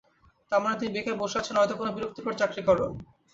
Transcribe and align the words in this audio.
তার 0.51 0.59
মানে, 0.63 0.75
তুমি 0.79 0.91
বেকার 0.95 1.15
বসে 1.21 1.37
আছো 1.41 1.51
নয়তো 1.53 1.75
কোনো 1.75 1.91
বিরক্তিকর 1.95 2.33
চাকরি 2.41 2.61
করো। 2.67 2.85